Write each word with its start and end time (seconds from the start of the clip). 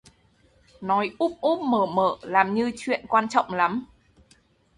Nói 0.81 1.11
úp 1.17 1.41
úp 1.41 1.61
mở 1.61 1.85
mở 1.85 2.15
làm 2.21 2.53
như 2.53 2.71
chuyện 2.77 3.05
quan 3.07 3.29
trọng 3.29 3.53
lắm! 3.53 3.85